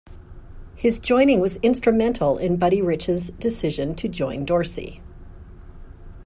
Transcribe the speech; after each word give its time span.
His 0.73 0.99
joining 0.99 1.41
was 1.41 1.57
instrumental 1.57 2.39
in 2.39 2.57
Buddy 2.57 2.81
Rich's 2.81 3.29
decision 3.29 3.93
to 3.93 4.07
join 4.09 4.45
Dorsey. 4.45 4.99